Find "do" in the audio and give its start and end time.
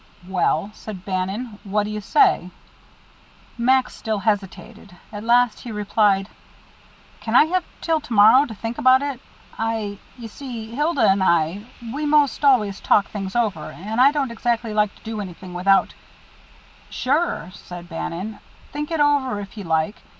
1.83-1.91, 15.03-15.21